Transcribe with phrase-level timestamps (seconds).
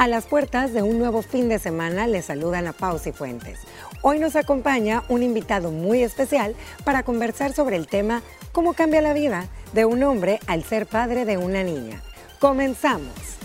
[0.00, 3.58] A las puertas de un nuevo fin de semana les saludan a Pausi Fuentes.
[4.00, 9.12] Hoy nos acompaña un invitado muy especial para conversar sobre el tema cómo cambia la
[9.12, 12.00] vida de un hombre al ser padre de una niña.
[12.38, 13.39] Comenzamos.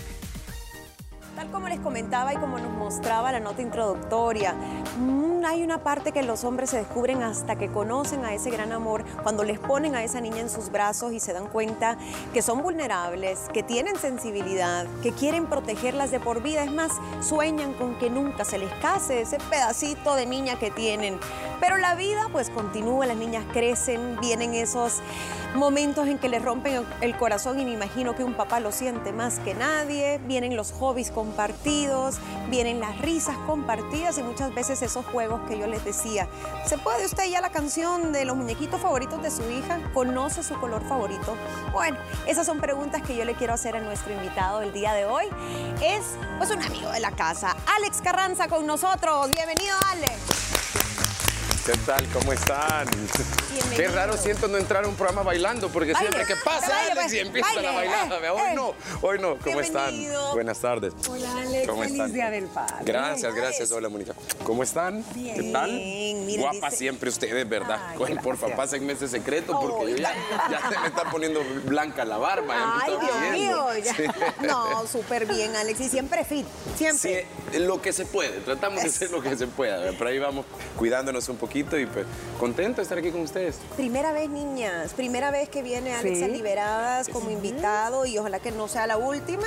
[1.46, 4.54] Tal como les comentaba y como nos mostraba la nota introductoria,
[4.98, 8.72] mm, hay una parte que los hombres se descubren hasta que conocen a ese gran
[8.72, 11.98] amor, cuando les ponen a esa niña en sus brazos y se dan cuenta
[12.34, 16.64] que son vulnerables, que tienen sensibilidad, que quieren protegerlas de por vida.
[16.64, 21.20] Es más, sueñan con que nunca se les case ese pedacito de niña que tienen.
[21.60, 25.00] Pero la vida pues continúa, las niñas crecen, vienen esos
[25.54, 29.12] momentos en que les rompen el corazón y me imagino que un papá lo siente
[29.12, 32.16] más que nadie, vienen los hobbies compartidos,
[32.48, 36.26] vienen las risas compartidas y muchas veces esos juegos que yo les decía.
[36.64, 39.78] ¿Se puede usted ya la canción de los muñequitos favoritos de su hija?
[39.92, 41.36] ¿Conoce su color favorito?
[41.72, 45.04] Bueno, esas son preguntas que yo le quiero hacer a nuestro invitado el día de
[45.04, 45.26] hoy.
[45.82, 49.30] Es pues un amigo de la casa, Alex Carranza con nosotros.
[49.30, 50.45] Bienvenido, Alex.
[51.66, 52.06] ¿Qué tal?
[52.12, 52.86] ¿Cómo están?
[53.74, 57.12] Qué raro siento no entrar a un programa bailando, porque siempre que pasa Alex pues,
[57.14, 58.12] y empiezan a bailar.
[58.22, 59.36] Eh, hoy no, hoy no.
[59.38, 59.92] ¿Cómo están?
[60.32, 60.94] Buenas tardes.
[61.08, 61.66] Hola, Alex.
[61.66, 62.76] ¿Cómo Feliz Día del Padre.
[62.84, 63.72] Gracias, gracias.
[63.72, 64.14] Hola, Mónica.
[64.44, 65.04] ¿Cómo están?
[65.12, 65.34] Bien.
[65.34, 66.38] ¿Qué tal?
[66.38, 67.80] Guapa siempre ustedes, ¿verdad?
[68.00, 70.14] Ay, por favor, pasen ese secreto, porque yo ya,
[70.48, 72.80] ya se me está poniendo blanca la barba.
[72.80, 73.66] Ay, Dios mío.
[74.42, 75.80] No, súper bien, Alex.
[75.80, 77.26] Y siempre fit, siempre.
[77.50, 78.38] Sí, lo que se puede.
[78.42, 79.90] Tratamos de hacer lo que se pueda.
[79.98, 82.06] Por ahí vamos cuidándonos un poquito y pues
[82.38, 83.56] contento de estar aquí con ustedes.
[83.76, 88.68] Primera vez, niñas, primera vez que viene Alexa Liberadas como invitado y ojalá que no
[88.68, 89.46] sea la última.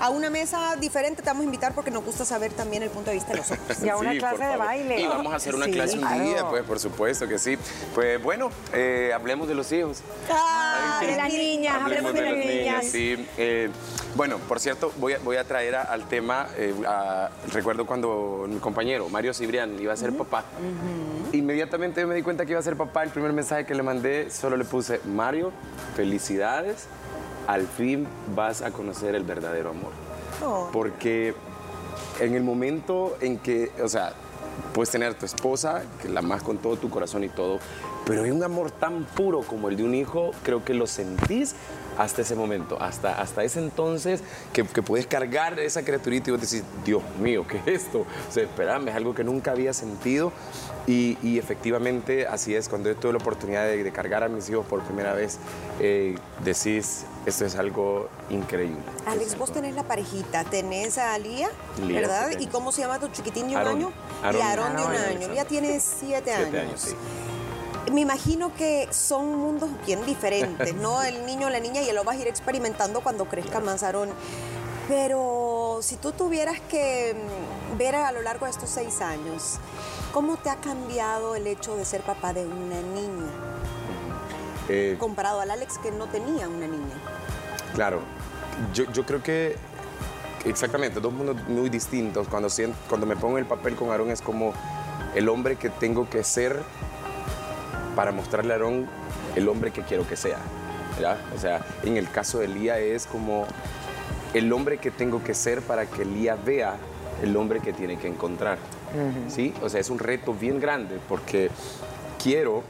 [0.00, 3.10] A una mesa diferente te vamos a invitar porque nos gusta saber también el punto
[3.10, 3.78] de vista de los hombres.
[3.88, 5.00] Y a una clase de baile.
[5.00, 7.56] Y vamos a hacer una clase un día, pues por supuesto que sí.
[7.94, 10.02] Pues bueno, eh, hablemos de los hijos.
[10.30, 12.86] Ah, de las niñas, hablemos, de, las niñas.
[12.86, 13.70] Sí, eh,
[14.18, 16.74] bueno, por cierto, voy a, voy a traer al tema, eh,
[17.52, 20.44] recuerdo cuando mi compañero Mario Cibrián iba a ser papá
[21.32, 23.02] inmediatamente me di cuenta que iba a ser papá.
[23.02, 25.52] El primer mensaje que le mandé solo le puse, Mario,
[25.94, 26.86] felicidades,
[27.46, 29.92] al fin vas a conocer el verdadero amor.
[30.44, 30.68] Oh.
[30.72, 31.34] Porque
[32.20, 34.12] en el momento en que, o sea,
[34.72, 37.58] puedes tener a tu esposa, que la amas con todo tu corazón y todo,
[38.06, 41.54] pero hay un amor tan puro como el de un hijo, creo que lo sentís
[41.98, 44.22] hasta ese momento, hasta, hasta ese entonces
[44.52, 48.00] que, puedes cargar esa criaturita y vos decís, Dios mío, ¿qué es esto?
[48.00, 50.32] O sea, esperame, es algo que nunca había sentido
[50.86, 54.80] y, efectivamente así es, cuando yo tuve la oportunidad de, cargar a mis hijos por
[54.82, 55.38] primera vez,
[55.80, 58.78] eh, decís, esto es algo increíble.
[59.06, 61.50] Alex, vos tenés la parejita, tenés a Lía,
[61.82, 62.30] ¿verdad?
[62.38, 63.92] ¿Y cómo se llama tu chiquitín de un año?
[64.22, 65.28] y Aarón de un año.
[65.32, 66.94] Lía tiene siete, años.
[67.90, 71.02] Me imagino que son mundos bien diferentes, ¿no?
[71.02, 74.10] El niño, la niña, y lo vas a ir experimentando cuando crezca más, Aarón.
[74.88, 79.58] Pero si tú tuvieras que mm, ver a lo largo de estos seis años,
[80.12, 83.30] ¿cómo te ha cambiado el hecho de ser papá de una niña?
[84.68, 86.94] Eh, comparado al Alex que no tenía una niña.
[87.74, 88.00] Claro,
[88.74, 89.56] yo, creo que
[90.44, 92.28] exactamente, dos mundos muy distintos.
[92.28, 92.48] Cuando,
[92.88, 94.52] cuando me pongo el papel con Aarón es como
[95.14, 96.62] el hombre que tengo que ser
[97.98, 98.86] para mostrarle a Aarón
[99.34, 100.38] el hombre que quiero que sea.
[101.34, 103.44] O sea, en el caso de Lía es como
[104.34, 106.76] el hombre que tengo que ser para que Lía vea
[107.24, 108.58] el hombre que tiene que encontrar.
[109.26, 109.52] ¿Sí?
[109.64, 111.50] O sea, es un reto bien grande porque
[112.22, 112.62] quiero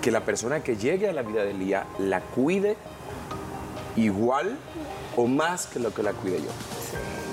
[0.00, 2.76] que la persona que llegue a la vida de Lía la cuide
[3.96, 4.56] igual
[5.16, 6.50] o más que lo que la cuide yo.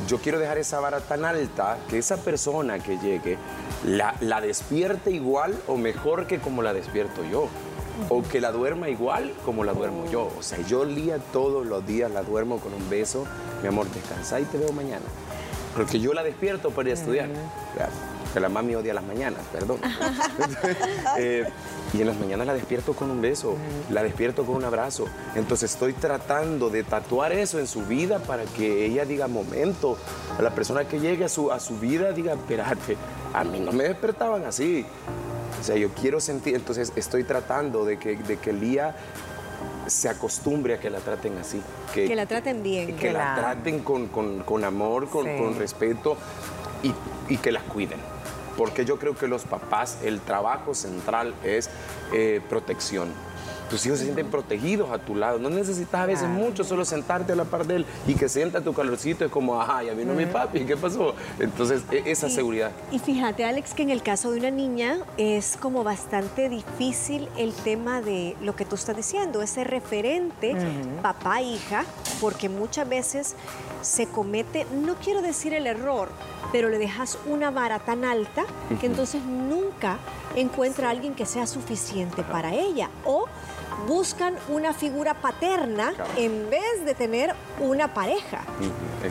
[0.07, 3.37] Yo quiero dejar esa vara tan alta que esa persona que llegue
[3.85, 7.47] la, la despierte igual o mejor que como la despierto yo
[8.09, 10.31] o que la duerma igual como la duermo yo.
[10.37, 13.25] O sea, yo Lía todos los días la duermo con un beso,
[13.61, 15.05] mi amor, descansa y te veo mañana.
[15.75, 17.29] Porque yo la despierto para ir a estudiar.
[18.33, 19.79] Que la mami odia las mañanas, perdón.
[21.17, 21.45] Eh,
[21.93, 23.55] y en las mañanas la despierto con un beso,
[23.91, 25.05] la despierto con un abrazo.
[25.35, 29.97] Entonces estoy tratando de tatuar eso en su vida para que ella diga, momento,
[30.37, 32.97] a la persona que llegue a su, a su vida diga, espérate,
[33.33, 34.85] a mí no me despertaban así.
[35.59, 38.95] O sea, yo quiero sentir, entonces estoy tratando de que, de que Lía
[39.87, 41.61] se acostumbre a que la traten así.
[41.93, 42.95] Que, la traten bien.
[42.95, 46.17] Que, la, traten con, amor, con, respeto
[47.29, 47.99] y, que las cuiden.
[48.57, 51.69] Porque yo creo que los papás, el trabajo central es
[52.13, 53.09] eh, protección.
[53.69, 55.39] tus hijos se sienten protegidos a tu lado.
[55.39, 58.61] No necesitas a veces mucho, solo sentarte a la par de él y que sienta
[58.61, 59.25] tu calorcito.
[59.25, 61.15] Es como, ajá, ya vino mi papi, ¿qué pasó?
[61.39, 62.71] Entonces, e, esa seguridad.
[62.91, 67.51] Y fíjate, Alex, que en el caso de una niña es como bastante difícil el
[67.53, 70.55] tema de lo que tú estás diciendo, ese referente
[71.01, 71.85] papá-hija,
[72.21, 73.35] porque muchas veces
[73.83, 76.09] se comete, no quiero decir el error,
[76.51, 78.45] pero le dejas una vara tan alta
[78.79, 79.97] que entonces nunca
[80.35, 82.89] encuentra a alguien que sea suficiente para ella.
[83.05, 83.25] O
[83.87, 88.41] buscan una figura paterna en vez de tener una pareja.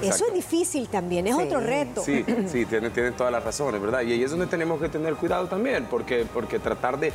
[0.01, 2.03] Eso es difícil también, es otro reto.
[2.03, 4.03] Sí, sí, tienen, tiene todas las razones, ¿verdad?
[4.03, 7.13] Y ahí es donde tenemos que tener cuidado también, porque, porque tratar de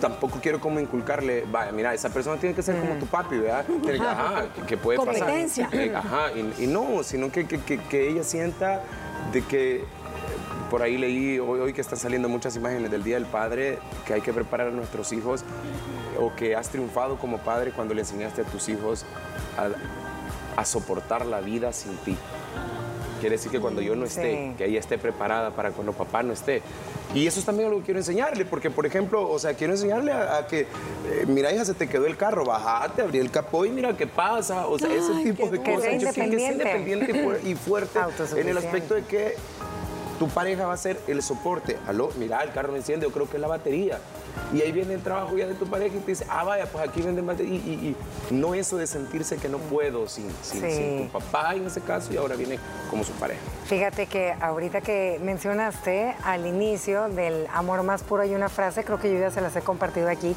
[0.00, 3.64] tampoco quiero como inculcarle, vaya, mira, esa persona tiene que ser como tu papi, ¿verdad?
[4.00, 5.66] Ajá, que, puede Competencia.
[5.66, 5.80] pasar.
[5.80, 8.82] Eh, ajá, y, no, sino que, que, ella sienta
[9.32, 9.84] de que
[10.70, 14.14] por ahí leí hoy, hoy, que están saliendo muchas imágenes del Día del Padre, que
[14.14, 15.44] hay que preparar a nuestros hijos
[16.18, 19.04] o que has triunfado como padre cuando le enseñaste a tus hijos
[19.56, 22.16] a, a soportar la vida sin ti.
[23.20, 26.32] Quiere decir que cuando yo no esté, que ella esté preparada para cuando papá no
[26.32, 26.62] esté.
[27.14, 30.12] Y eso es también algo que quiero enseñarle, porque por ejemplo, o sea, quiero enseñarle
[30.12, 30.66] a, que, eh,
[31.26, 34.66] mira hija, se te quedó el carro, bajate, abrí el capó y mira qué pasa.
[34.66, 35.84] O sea, ese tipo de cosas.
[35.84, 37.98] Que sea independiente y fuerte
[38.36, 39.34] en el aspecto de que
[40.18, 41.78] tu pareja va a ser el soporte.
[41.86, 43.98] Aló, mira, el carro me enciende, yo creo que es la batería.
[44.52, 46.88] Y ahí viene el trabajo ya de tu pareja y te dice, ah, vaya, pues
[46.88, 47.54] aquí venden batería.
[47.54, 47.96] Y,
[48.30, 52.16] no eso de sentirse que no puedo sin, sin, tu papá en ese caso y
[52.16, 53.40] ahora viene como su pareja.
[53.66, 58.98] Fíjate que ahorita que mencionaste al inicio del amor más puro hay una frase, creo
[59.00, 60.36] que yo ya se las he compartido aquí,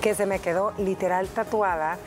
[0.00, 1.98] que se me quedó literal tatuada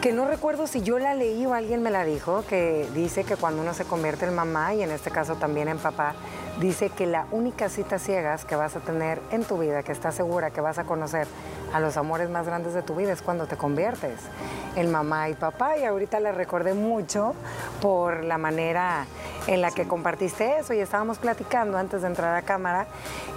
[0.00, 3.36] que no recuerdo si yo la leí o alguien me la dijo, que dice que
[3.36, 6.14] cuando uno se convierte en mamá y en este caso también en papá,
[6.60, 10.14] dice que la única cita ciegas que vas a tener en tu vida, que estás
[10.14, 11.26] segura que vas a conocer
[11.72, 14.18] a los amores más grandes de tu vida es cuando te conviertes
[14.76, 15.78] en mamá y papá.
[15.78, 17.34] Y ahorita le recordé mucho
[17.80, 19.06] por la manera
[19.46, 22.86] en la que compartiste eso y estábamos platicando antes de entrar a cámara,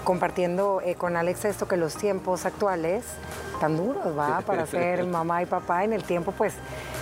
[0.04, 3.06] compartiendo eh, con Alex esto que los tiempos actuales
[3.60, 4.42] tan duros, ¿va?
[4.46, 6.54] Para ser mamá y papá en el tiempo, pues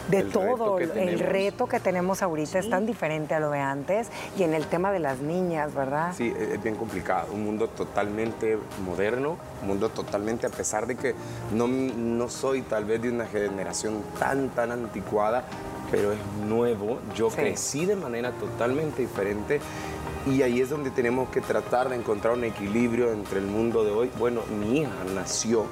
[0.09, 0.79] de todo.
[0.79, 4.65] el reto que tenemos ahorita es tan diferente a lo de antes y en el
[4.65, 6.13] tema de las niñas, ¿verdad?
[6.15, 7.27] Sí, e-, es bien complicado.
[7.33, 11.15] Un mundo totalmente moderno, un mundo totalmente, a pesar de que
[11.53, 15.43] no, no soy tal vez de una generación tan, tan anticuada,
[15.91, 16.99] pero es nuevo.
[17.15, 19.59] Yo crecí de manera totalmente diferente
[20.25, 23.91] y ahí es donde tenemos que tratar de encontrar un equilibrio entre el mundo de
[23.91, 24.11] hoy.
[24.19, 25.65] Bueno, mi hija nació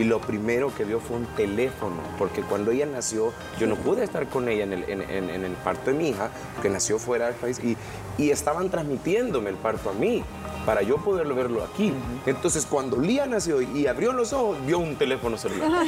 [0.00, 4.02] y lo primero que vio fue un teléfono, porque cuando ella nació yo no pude
[4.02, 6.30] estar con ella en el, en, el parto de mi hija,
[6.62, 7.76] que nació fuera del país, y,
[8.16, 10.24] y, estaban transmitiéndome el parto a mí,
[10.64, 11.92] para yo poderlo verlo aquí.
[12.24, 15.86] Entonces cuando Lía nació y abrió los ojos, vio un teléfono celular.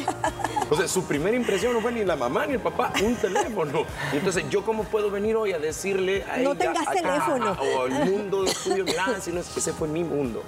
[0.62, 3.84] Entonces su primera impresión no fue ni la mamá ni el papá, un teléfono.
[4.12, 6.42] Entonces yo cómo puedo venir hoy a decirle a no ella...
[6.42, 7.56] No tengas teléfono.
[7.60, 10.42] o el mundo tuyo, mira, si no, ese fue mi mundo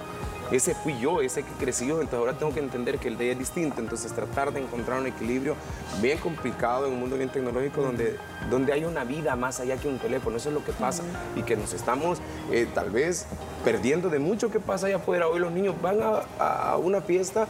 [0.51, 3.33] ese fui yo, ese que creció, entonces ahora tengo que entender que el de ella
[3.33, 5.55] es distinto, entonces tratar de encontrar un equilibrio
[6.01, 8.17] bien complicado en un mundo bien tecnológico donde,
[8.49, 11.03] donde hay una vida más allá que un teléfono, eso es lo que pasa.
[11.35, 12.19] Y que nos estamos
[12.51, 13.25] eh, tal vez
[13.63, 15.27] perdiendo de mucho que pasa allá afuera.
[15.27, 17.47] Hoy los niños van a, una fiesta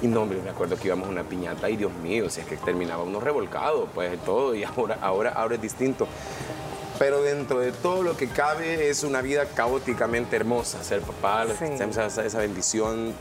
[0.00, 2.46] y no, hombre, me acuerdo que íbamos a una piñata y Dios mío, si es
[2.46, 6.06] que terminaba uno revolcado, pues todo, y ahora, ahora, ahora es distinto
[6.98, 10.82] pero dentro de todo lo que cabe es una vida caóticamente hermosa.
[10.82, 13.14] Ser papá, esa, bendición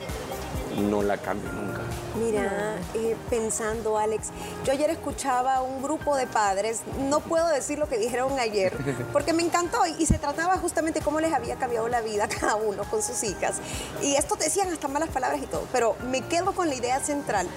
[0.89, 1.81] no la cambio nunca.
[2.18, 4.30] Mira, eh, pensando, Alex,
[4.66, 8.74] yo ayer escuchaba un grupo de padres, no puedo decir lo que dijeron ayer,
[9.13, 12.55] porque me encantó y, se trataba justamente cómo les había cambiado la vida a cada
[12.55, 13.58] uno con sus hijas.
[14.01, 17.48] Y esto decían hasta malas palabras y todo, pero me quedo con la idea central.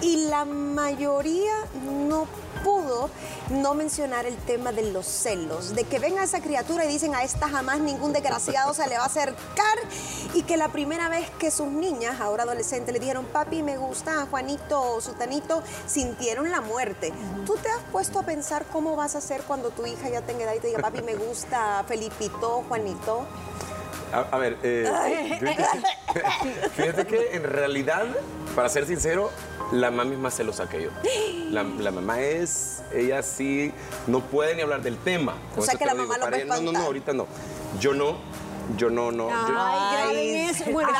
[0.00, 1.54] Y la mayoría
[2.08, 2.26] no
[3.50, 7.22] no mencionar el tema de los celos, de que venga esa criatura y dicen a
[7.22, 9.78] esta jamás ningún desgraciado se le va a acercar
[10.34, 14.22] y que la primera vez que sus niñas, ahora adolescentes, le dijeron papi me gusta
[14.22, 17.12] a Juanito o Sutanito, sintieron la muerte.
[17.46, 20.42] ¿Tú te has puesto a pensar cómo vas a hacer cuando tu hija ya tenga
[20.42, 23.26] edad y te diga papi me gusta Felipito, Juanito?
[24.30, 24.90] A, ver, eh,
[26.74, 28.06] fíjate que en realidad,
[28.54, 29.30] para ser sincero,
[29.72, 30.90] la mamá es más celosa que yo.
[31.50, 33.72] La, mamá es, ella sí,
[34.06, 35.34] no puede ni hablar del tema.
[35.56, 37.26] O sea que la mamá lo No, no, no, ahorita no.
[37.80, 38.16] Yo no,
[38.76, 39.28] yo no, no.
[39.30, 40.72] Ay, yo...
[40.72, 40.90] Bueno,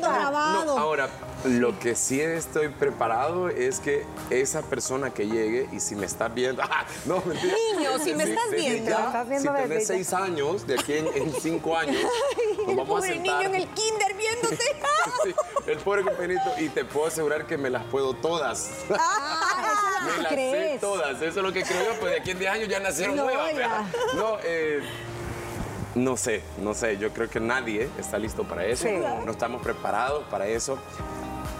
[0.00, 0.78] grabado.
[0.78, 1.08] ahora,
[1.44, 6.28] lo que sí estoy preparado es que esa persona que llegue y si me está
[6.28, 6.62] viendo.
[6.70, 6.86] ¡Ah!
[7.04, 7.54] No, mentira.
[7.76, 8.90] Niño, si me estás viendo.
[8.90, 12.00] ¿Estás viendo si tenés seis años, de aquí en, cinco años.
[12.66, 14.58] El pobre niño en el kinder viéndote.
[15.22, 15.34] Sí,
[15.66, 16.50] el pobre compañerito.
[16.58, 18.70] Y te puedo asegurar que me las puedo todas.
[18.88, 20.80] me las sé crees.
[20.80, 21.16] todas.
[21.20, 22.00] Eso es lo que creo yo.
[22.00, 23.54] Pues de aquí en 10 años ya nacieron No, nuevas.
[23.54, 23.86] ya.
[24.14, 24.80] No, eh,
[25.94, 26.96] no sé, no sé.
[26.96, 28.86] Yo creo que nadie está listo para eso.
[28.88, 28.94] Sí.
[29.24, 30.78] No estamos preparados para eso.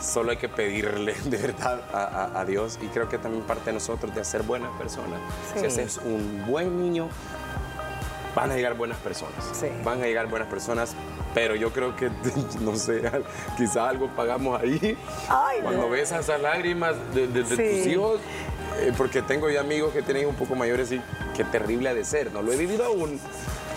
[0.05, 2.79] Solo hay que pedirle de verdad a, a- a Dios.
[2.83, 5.19] Y creo que también parte de nosotros de ser buenas personas.
[5.55, 5.61] Sí.
[5.61, 7.09] Si haces un buen niño,
[8.35, 9.35] van a llegar buenas personas.
[9.53, 9.69] Sí.
[9.85, 10.95] Van a llegar buenas personas,
[11.35, 12.11] pero yo creo que,
[12.61, 13.03] no sé,
[13.57, 14.97] quizá algo pagamos ahí.
[15.29, 15.91] Ay, Cuando no.
[15.91, 17.79] ves esas lágrimas de, de- de Sí.
[17.79, 18.21] tus hijos,
[18.81, 21.01] eh, porque tengo ya amigos que tienen un poco mayores y
[21.37, 22.33] qué terrible ha de ser.
[22.33, 23.21] No lo he vivido aún.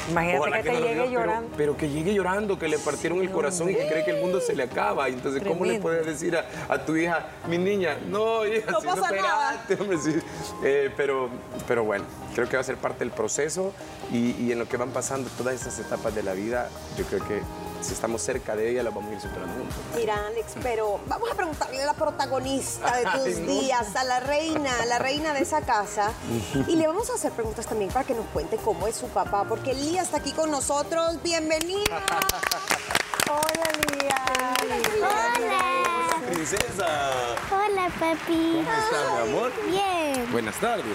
[0.09, 1.49] Imagínate Ojalá que te no llegue llorando.
[1.57, 4.39] Pero, que llegue llorando, que le partieron el corazón y que cree que el mundo
[4.41, 5.07] se le acaba.
[5.07, 8.87] Entonces, ¿cómo le puedes decir a, a tu hija, mi niña, no, hija, No si
[8.87, 9.65] pasa nada.
[9.79, 10.15] hombre, sí".
[10.63, 11.29] Eh, pero,
[11.67, 13.73] pero bueno, creo que va a ser parte del proceso
[14.11, 17.25] y, y en lo que van pasando todas esas etapas de la vida, yo creo
[17.27, 17.41] que
[17.81, 19.77] si estamos cerca de ella, las vamos a ir superando juntos.
[19.95, 23.51] Mira, Alex, pero vamos a preguntarle a la protagonista de tus Ay, no.
[23.61, 26.11] días, a la reina, a la reina de esa casa.
[26.67, 29.45] Y le vamos a hacer preguntas también para que nos cuente cómo es su papá,
[29.47, 31.21] porque Lía está aquí con nosotros.
[31.23, 32.01] ¡Bienvenida!
[33.29, 34.25] Hola, Lía.
[34.97, 35.76] Hola.
[36.49, 38.53] Princesa, Hola, papi.
[38.53, 39.51] ¿cómo están, mi amor?
[39.69, 40.31] Bien.
[40.31, 40.85] Buenas tardes.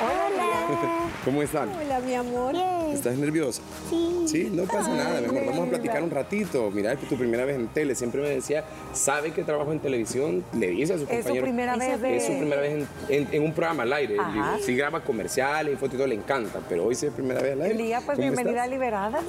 [0.00, 1.08] Hola.
[1.24, 1.70] ¿Cómo están?
[1.74, 2.52] Hola, mi amor.
[2.52, 2.90] Bien.
[2.92, 3.62] ¿Estás nerviosa?
[3.90, 4.24] Sí.
[4.28, 5.46] Sí, no pasa nada, mi amor.
[5.46, 6.70] Vamos a platicar un ratito.
[6.70, 7.96] Mira, es que tu primera vez en tele.
[7.96, 10.44] Siempre me decía, ¿sabe que trabajo en televisión?
[10.52, 11.44] Le dice a su Es su compañero.
[11.46, 12.16] primera vez de...
[12.16, 14.18] Es su primera vez en, en- en un programa al aire.
[14.20, 14.58] Ajá.
[14.64, 16.60] Sí graba comerciales y fotos y todo, le encanta.
[16.68, 17.74] Pero hoy sí es primera vez al aire.
[17.74, 18.70] Lía, pues ¿Cómo bienvenida a estás?
[18.70, 19.20] Liberada.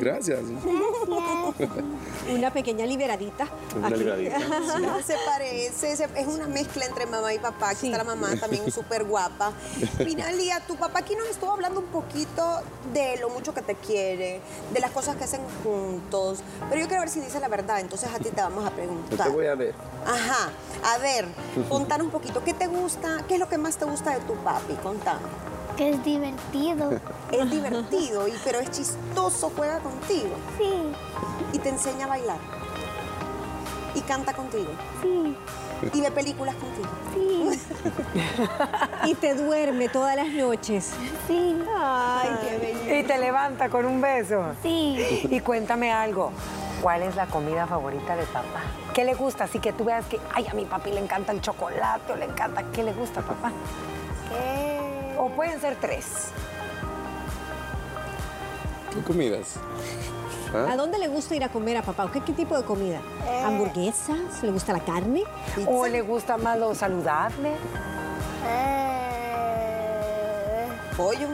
[0.00, 0.40] Gracias.
[2.34, 3.46] Una pequeña liberadita.
[3.76, 3.98] Una Aquí.
[3.98, 4.38] libradita.
[5.06, 7.70] Se parece, es una mezcla entre mamá y papá.
[7.70, 7.86] Aquí Sí.
[7.92, 9.52] está la mamá también súper guapa.
[10.04, 12.60] Mira, Lía, tu papá aquí nos estuvo hablando un poquito
[12.92, 14.40] de lo mucho que te quiere,
[14.72, 16.38] de las cosas que hacen juntos.
[16.68, 19.26] Pero yo quiero ver si dice la verdad, entonces a ti te vamos a preguntar.
[19.28, 19.74] te voy a ver.
[20.06, 20.50] Ajá,
[20.84, 21.26] a ver,
[21.68, 23.24] contanos un poquito, ¿qué te gusta?
[23.28, 24.74] ¿Qué es lo que más te gusta de tu papi?
[24.82, 25.22] Contanos.
[25.76, 26.90] Que es divertido.
[27.30, 30.72] Es divertido, y, pero es chistoso, juega contigo Sí.
[31.52, 32.38] y te enseña a bailar.
[33.94, 34.70] Y canta contigo.
[35.02, 35.36] Sí.
[35.92, 36.88] Y ve películas contigo.
[37.14, 37.60] Sí.
[39.04, 40.92] Y te duerme todas las noches.
[41.26, 41.56] Sí.
[41.76, 43.00] Ay, qué bello.
[43.00, 44.44] Y te levanta con un beso.
[44.62, 45.26] Sí.
[45.30, 46.32] Y cuéntame algo.
[46.82, 48.62] ¿Cuál es la comida favorita de papá?
[48.92, 49.44] ¿Qué le gusta?
[49.44, 52.26] Así que tú veas que, ay, a mi papi le encanta el chocolate o le
[52.26, 52.64] encanta.
[52.72, 53.50] ¿Qué le gusta, papá?
[54.28, 55.16] ¿Qué?
[55.18, 56.32] O pueden ser tres.
[58.92, 59.54] ¿Qué comidas?
[60.54, 62.04] ¿A dónde le gusta ir a comer a papá?
[62.04, 63.00] ¿O ¿Qué, qué tipo de comida?
[63.44, 64.42] ¿Hamburguesas?
[64.42, 65.24] ¿Le gusta la carne?
[65.66, 67.54] ¿O le gusta más lo saludable?
[68.46, 68.78] Eh,
[70.96, 71.28] Pollo.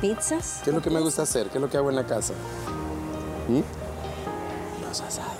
[0.00, 0.60] ¿Pizzas?
[0.62, 1.48] ¿Qué es lo que me gusta hacer?
[1.48, 2.34] ¿Qué es lo que hago en la casa?
[3.48, 3.60] ¿Mm?
[4.86, 5.34] Los asados.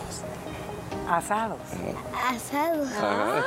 [1.09, 1.59] Asados.
[2.29, 2.85] asado.
[3.01, 3.41] Ah.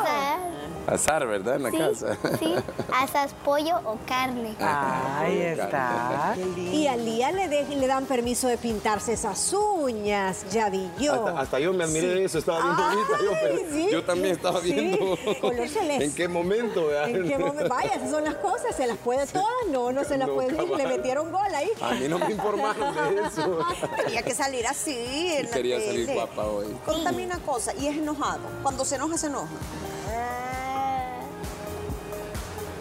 [0.00, 0.45] Asar.
[0.86, 1.56] Asar, ¿verdad?
[1.56, 1.78] En la Sí.
[1.78, 2.18] casa.
[2.38, 2.54] Sí.
[2.92, 4.54] Asas pollo o carne.
[4.60, 6.34] Ahí está.
[6.56, 11.12] Y a Lía le, de- le dan permiso de pintarse esas uñas, ya vi yo.
[11.26, 13.24] Hasta, hasta yo me admiré de eso, estaba viendo ahorita.
[13.24, 13.88] Yo, pero sí.
[13.90, 14.98] yo también estaba viendo.
[15.40, 16.04] color celeste.
[16.04, 16.92] ¿En qué momento?
[17.04, 17.68] ¿En qué momento?
[17.68, 19.46] Vaya, esas son las cosas, ¿se las puede todas?
[19.70, 20.52] No, no se las No, puede.
[20.76, 21.70] Le metieron gol ahí.
[21.80, 23.58] A mí no me informaron de eso.
[24.04, 24.96] Tenía que salir así
[25.36, 26.66] en la Quería salir guapa hoy.
[26.84, 28.40] Contame una cosa, y es enojado.
[28.62, 29.48] Cuando se enoja, se enoja.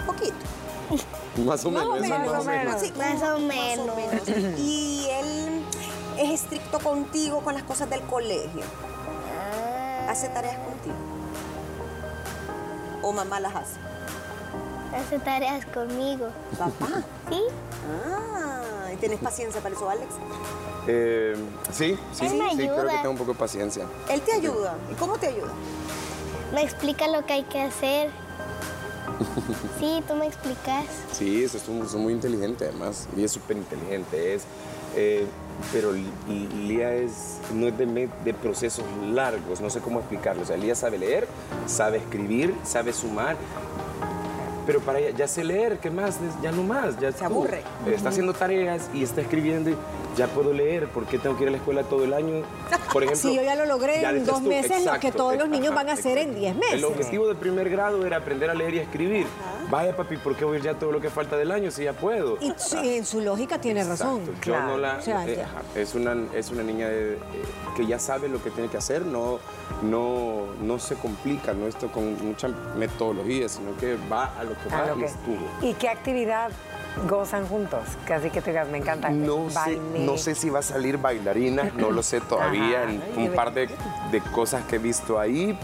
[0.05, 0.35] Poquito.
[1.45, 1.99] Más o menos.
[2.07, 2.81] más o más o menos.
[2.81, 3.95] Sí, Más o menos.
[3.95, 4.59] menos.
[4.59, 5.63] Y él
[6.17, 8.61] es estricto contigo con las cosas del colegio.
[10.07, 10.95] ah, Hace tareas contigo.
[13.01, 13.75] O mamá las hace.
[14.95, 16.27] hace tareas conmigo.
[16.57, 16.87] Papá.
[17.29, 17.41] ¿Sí?
[18.07, 20.13] Ah, ¿y tienes paciencia para eso, Alex?
[20.87, 21.35] Eh,
[21.71, 23.85] sí, sí, sí, me creo que tengo un poco de paciencia.
[24.09, 24.75] Él te ayuda.
[24.91, 25.51] ¿Y cómo te ayuda?
[26.53, 28.11] Me explica lo que hay que hacer.
[29.79, 30.85] Sí, tú me explicas.
[31.11, 33.07] Sí, eso es, un- es muy inteligente además.
[33.15, 34.33] Lía es súper inteligente.
[34.35, 34.43] Es,
[34.95, 35.25] eh,
[35.73, 40.43] pero Lía es, no es de, de procesos largos, no sé cómo explicarlo.
[40.43, 41.27] O sea, Lía sabe leer,
[41.67, 43.35] sabe escribir, sabe sumar.
[44.65, 46.17] Pero para ella, ya sé leer, ¿qué más?
[46.41, 46.99] Ya no más.
[46.99, 47.61] Ya Se aburre.
[47.85, 49.75] Está haciendo tareas y está escribiendo y
[50.17, 50.87] ya puedo leer.
[50.87, 52.41] ¿Por qué tengo que ir a la escuela todo el año?
[52.91, 53.29] Por ejemplo.
[53.29, 55.89] Sí, yo ya lo logré en decías dos meses, lo que todos los niños van
[55.89, 56.73] a hacer en diez meses.
[56.75, 59.27] El objetivo de primer grado era aprender a leer y a escribir.
[59.69, 61.83] Vaya, papi, ¿por qué voy a ir ya todo lo que falta del año si
[61.85, 62.37] ya puedo?
[62.39, 62.53] Y
[62.89, 64.21] en su lógica tiene razón.
[64.21, 64.41] Exacto.
[64.45, 65.43] Yo no la, O sea, eh,
[65.75, 67.19] es, una, es una niña de- eh,
[67.75, 69.39] que ya sabe lo que tiene que hacer, no,
[69.81, 74.69] no, no se complica, no esto con mucha metodología, sino que va a lo que
[74.69, 75.47] va lo y que- estuvo.
[75.61, 76.51] ¿Y qué actividad
[77.09, 77.81] gozan juntos?
[78.09, 79.09] Así que te digas, me encanta.
[79.09, 82.83] No sé, no sé si va a salir bailarina, no lo sé todavía.
[82.83, 82.91] Ajá.
[83.17, 83.67] Un par de,
[84.11, 85.57] de cosas que he visto ahí.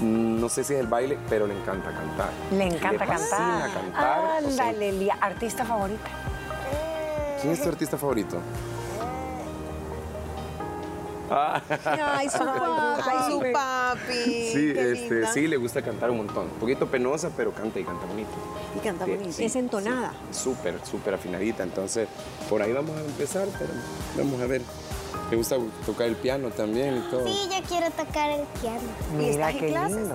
[0.00, 2.30] No sé si es el baile, pero le encanta cantar.
[2.52, 3.72] Le encanta Le cantar.
[3.72, 4.44] cantar.
[4.44, 5.16] o sea, Ándale, Lía.
[5.20, 6.08] Artista favorita.
[7.40, 8.38] ¿Quién es tu artista favorito?
[11.32, 12.98] Ay, su papá.
[13.04, 14.50] Ay, su papi.
[14.52, 16.44] Sí, este, sí, le gusta cantar un montón.
[16.46, 18.30] Un poquito penosa, pero canta y canta bonito.
[18.76, 19.32] Y canta Sí, bonito.
[19.32, 20.12] sí, Es entonada.
[20.32, 21.62] sí, Súper, súper afinadita.
[21.62, 22.08] Entonces,
[22.48, 23.70] por ahí vamos a empezar, pero
[24.16, 24.62] vamos a ver.
[25.30, 25.56] Le gusta
[25.86, 27.24] tocar el piano también y todo.
[27.26, 28.80] Sí, yo quiero tocar el piano.
[29.12, 29.96] ¿Y Mira estás en qué clases?
[29.96, 30.14] lindo.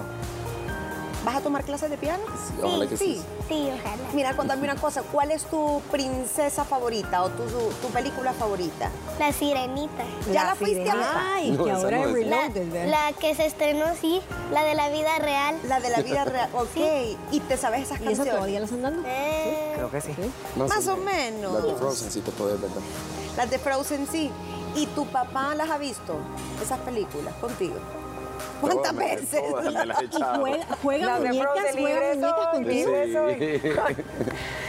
[1.24, 2.22] ¿Vas a tomar clases de piano?
[2.62, 3.20] Ojalá que sí.
[3.48, 3.98] Sí, ojalá.
[4.14, 5.02] Mira, contame una cosa.
[5.02, 7.44] ¿Cuál es tu princesa favorita o tu,
[7.82, 8.92] tu película favorita?
[9.18, 10.04] La sirenita.
[10.32, 11.06] ¿Ya La la fuiste a ver?
[11.16, 12.28] Ay, No, que ahora no es.
[12.28, 12.90] La, Reloaded, ¿verdad?
[12.90, 14.22] la que se estrenó, sí.
[14.52, 15.58] La de la vida real.
[15.68, 16.50] La de la vida real.
[16.54, 17.18] Ok.
[17.32, 18.34] ¿Y te sabes esas ¿Y eso canciones?
[18.36, 19.02] todavía lo están dando?
[19.08, 20.12] Eh, Creo que sí.
[20.58, 21.54] Más o menos.
[21.54, 22.82] Las de Frozen sí te podés, ¿verdad?
[23.36, 24.30] Las de Frozen sí.
[24.75, 26.17] ¿Y tu papá las ha visto?
[26.62, 27.75] Esas películas contigo.
[28.60, 29.41] ¿Cuántas Todas veces?
[29.50, 30.39] todas me las he ¿Y echado.
[30.41, 32.91] juega, juega muñecas, juega muñecas contigo?
[33.05, 33.72] Sí.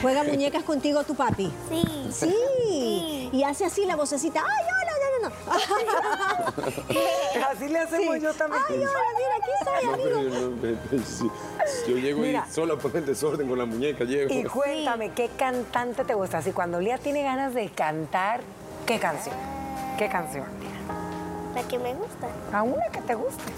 [0.02, 1.52] ¿Juega muñecas contigo tu papi?
[1.68, 2.08] sí.
[2.12, 3.28] Sí.
[3.32, 4.40] Y hace así la vocecita.
[4.40, 5.36] Ay, hola, no, no, no.
[7.50, 8.62] Así le hacemos yo también.
[8.68, 10.22] Ay, hola, mira, aquí estoy, No, amigo.
[10.22, 11.30] yo, no, sí.
[11.88, 12.46] Yo llego Mira.
[12.48, 14.32] y solo a poner desorden con la muñeca llego.
[14.32, 16.38] Y cuéntame, ¿qué cantante te gusta?
[16.38, 18.40] Así cuando Lía tiene ganas de cantar,
[18.86, 19.34] ¿qué canción?
[19.98, 20.44] ¿Qué canción?
[21.54, 22.28] La que me gusta.
[22.52, 23.52] A una que te guste.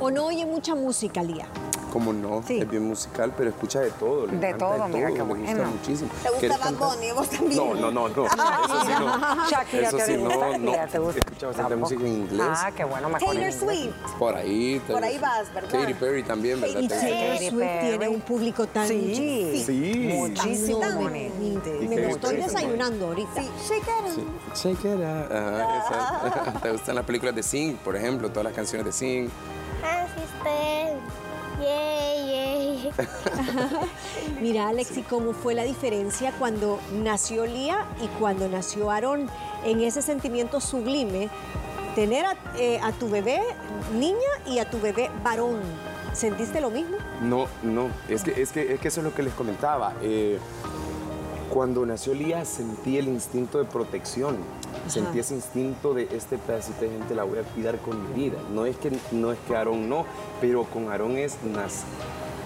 [0.00, 1.46] ¿O no oye mucha música, Lía?
[1.90, 2.60] Como no, Sí.
[2.60, 4.26] es bien musical, pero escucha de todo.
[4.26, 6.10] le De encanta todo, mira, qué le gusta muchísimo.
[6.22, 6.72] ¿Te gusta ¿Quieres Bad?
[6.74, 7.12] Bunny?
[7.12, 7.56] ¿Vos también?
[7.56, 8.26] No, no, no, no.
[8.26, 9.46] Eso sí no.
[9.50, 10.58] Shakira, Eso ¿te sí gusta?
[10.58, 11.18] no, ¿te gusta?
[11.20, 11.76] Escucha bastante Tampoco.
[11.78, 12.46] música en inglés.
[12.50, 13.52] Ah, qué bueno, mejor Taylor.
[13.52, 13.94] Swift.
[14.18, 14.80] Por ahí.
[14.86, 15.70] Por ahí vas, ¿verdad?
[15.70, 16.80] Katy Perry también, ¿verdad?
[16.80, 17.88] Y Taylor Swift Perry.
[17.88, 18.86] tiene un público tan...
[18.88, 19.62] Sí.
[19.66, 20.08] Sí.
[20.14, 20.80] Muchísimo
[21.10, 23.42] me, estoy desayunando ahorita.
[23.42, 24.14] Sí, shake it.
[24.14, 24.26] Sí.
[24.54, 25.32] Check it out.
[25.32, 25.78] Ajá,
[26.52, 26.60] esa.
[26.60, 28.28] ¿Te gustan las películas de Sing, por ejemplo?
[28.28, 29.28] Todas las canciones de Sing.
[29.84, 30.96] Ah, sister.
[31.60, 32.90] Yay, yay.
[34.40, 39.28] Mira, Alex, ¿y cómo fue la diferencia cuando nació Lía y cuando nació Aarón?
[39.64, 41.28] En ese sentimiento sublime,
[41.94, 43.40] tener a, eh, a tu bebé
[43.94, 45.60] niña y a tu bebé varón.
[46.12, 46.96] ¿Sentiste lo mismo?
[47.20, 49.92] No, no, es que, es que, es que eso es lo que les comentaba.
[50.02, 50.38] Eh,
[51.52, 54.36] cuando nació Lía sentí el instinto de protección,
[54.88, 58.38] sentí ese instinto de este pedacito de gente la voy a cuidar con mi vida.
[58.54, 60.06] No es que, no es que Aarón no,
[60.40, 61.36] pero con Aarón es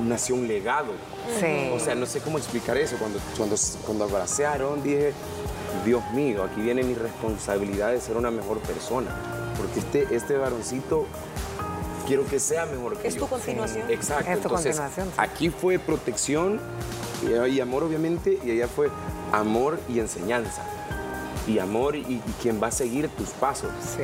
[0.03, 0.93] nació un legado.
[1.39, 1.71] Sí.
[1.75, 2.97] O sea, no sé cómo explicar eso.
[2.99, 5.13] Cuando, cuando, cuando abracé a Aarón dije,
[5.85, 9.15] Dios mío, aquí viene mi responsabilidad de ser una mejor persona.
[9.57, 11.07] Porque este, este varoncito
[12.07, 13.21] quiero que sea mejor que Es yo.
[13.23, 13.85] tu continuación.
[13.91, 14.31] Exacto.
[14.31, 15.15] Es tu Entonces, continuación, sí.
[15.19, 16.61] aquí fue protección
[17.25, 18.89] y, y amor, obviamente, y allá fue
[19.33, 20.63] amor y enseñanza.
[21.47, 23.71] Y amor y, y quien va a seguir tus pasos.
[23.97, 24.03] Sí.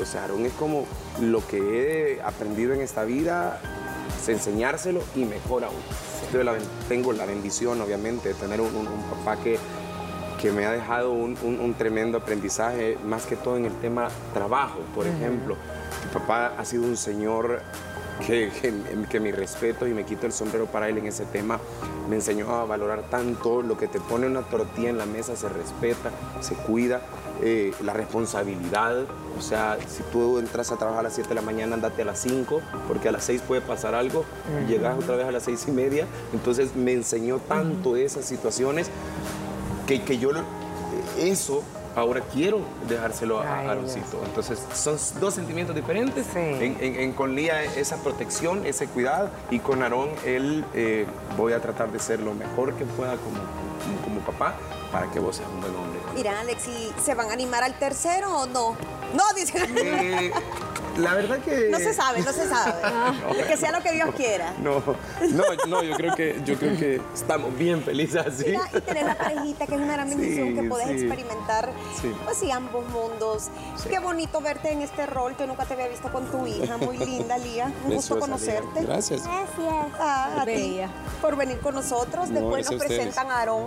[0.00, 0.86] O sea, Aarón es como
[1.20, 3.60] lo que he aprendido en esta vida,
[4.20, 5.76] es enseñárselo y mejor aún.
[6.32, 9.56] Yo la ben- tengo la bendición, obviamente, de tener un, un- un papá que,
[10.42, 14.08] que me ha dejado un, un- un tremendo aprendizaje, más que todo en el tema
[14.34, 15.56] trabajo, por ejemplo.
[16.06, 17.62] Mi papá ha sido un señor
[18.26, 18.72] que, que,
[19.08, 21.58] que mi respeto y me quito el sombrero para él en ese tema.
[22.08, 25.48] Me enseñó a valorar tanto lo que te pone una tortilla en la mesa, se
[25.48, 27.00] respeta, se cuida,
[27.42, 29.04] eh, la responsabilidad.
[29.38, 32.04] O sea, si tú entras a trabajar a las 7 de la mañana, andate a
[32.04, 34.24] las 5, porque a las 6 puede pasar algo,
[34.68, 36.06] llegas otra vez a las 6 y media.
[36.32, 38.90] Entonces me enseñó tanto esas situaciones
[39.86, 40.30] que, que yo
[41.18, 41.62] eso
[41.96, 44.20] ahora quiero dejárselo a a Aaroncito.
[44.24, 46.26] Entonces son dos sentimientos diferentes.
[46.32, 46.38] Sí.
[46.38, 51.52] En, en- en- con Lía esa protección, ese cuidado y con Aarón él eh, voy
[51.52, 54.54] a tratar de ser lo mejor que pueda como, como, como papá
[54.92, 56.00] para que vos seas un buen hombre.
[56.14, 58.76] Mira, Alex, ¿y se van a animar al tercero o no?
[59.14, 59.52] No, dice.
[59.76, 60.32] Eh,
[60.98, 62.72] la verdad que No se sabe, no se sabe.
[63.50, 64.52] Que sea lo que Dios quiera.
[64.62, 64.82] No,
[65.32, 68.44] no, no, yo creo que yo creo que estamos bien felices así.
[68.46, 70.92] Mira, y tener la parejita, que es una gran bendición Sí, que podés sí.
[71.06, 72.12] experimentar, Sí.
[72.24, 73.48] pues sí, ambos mundos.
[73.88, 76.96] Qué bonito verte en este rol que nunca te había visto con tu hija, muy
[76.98, 77.72] linda, Lía.
[77.86, 78.20] Un gusto Preciosa, Lía.
[78.60, 78.82] conocerte.
[78.86, 79.24] Gracias.
[79.24, 79.86] Gracias.
[79.98, 80.80] Ah, a ti
[81.20, 82.28] por venir con nosotros.
[82.30, 83.64] No, Después nos presentan a Aarón.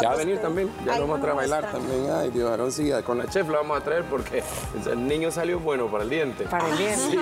[0.00, 2.06] Ya va a venir también, ya Ahí lo vamos a traer a bailar también.
[2.12, 4.42] Ay, Dios, Aarón, sí, con la chef lo vamos a traer porque
[4.90, 6.44] el niño salió bueno para el diente.
[6.44, 6.96] Para diente.
[6.96, 7.18] Sí,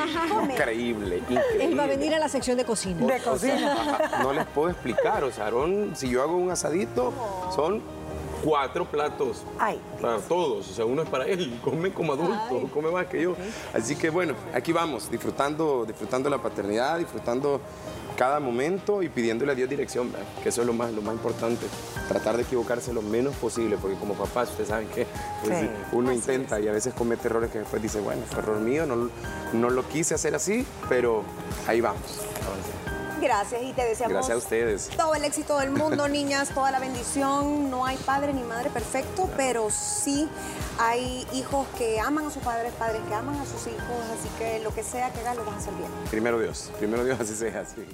[0.51, 1.65] increíble, increíble.
[1.65, 3.07] Él va a venir a la sección de cocina.
[3.07, 4.11] De O cocina.
[4.23, 7.13] no les puedo explicar, o sea, Aarón, si yo hago un asadito,
[7.55, 7.81] son
[8.45, 12.91] cuatro platos Ay, para todos, o sea, uno es para él, come como adulto, come
[12.91, 13.37] más que yo.
[13.73, 17.61] Así que bueno, aquí vamos, disfrutando, disfrutando la paternidad, disfrutando
[18.23, 20.13] cada momento y pidiéndole a Dios dirección,
[20.45, 21.67] que eso es lo más, lo más importante.
[22.07, 25.09] Tratar de equivocarse lo menos posible, porque como papás, ustedes saben que
[25.45, 28.87] pues, uno intenta y a veces comete errores que después dice, bueno, fue error mío,
[28.87, 29.11] no,
[29.55, 31.25] no lo quise hacer así, pero
[31.67, 32.21] ahí vamos.
[33.23, 34.89] Gracias y te deseamos Gracias a ustedes.
[34.97, 37.71] todo el éxito del mundo, niñas, toda la bendición.
[37.71, 40.29] No hay padre ni madre perfecto, pero sí
[40.81, 44.59] hay hijos que aman a sus padres, padres que aman a sus hijos, así que
[44.59, 45.89] lo que sea que hagas lo vas a hacer bien.
[46.11, 47.61] Primero Dios, primero Dios, así sea.
[47.61, 47.87] Así.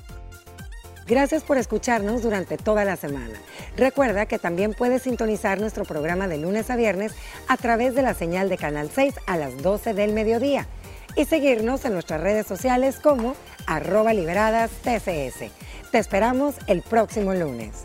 [1.07, 3.39] Gracias por escucharnos durante toda la semana.
[3.77, 7.13] Recuerda que también puedes sintonizar nuestro programa de lunes a viernes
[7.49, 10.67] a través de la señal de Canal 6 a las 12 del mediodía
[11.17, 13.35] y seguirnos en nuestras redes sociales como
[13.67, 15.51] arroba liberadas TCS.
[15.91, 17.85] Te esperamos el próximo lunes.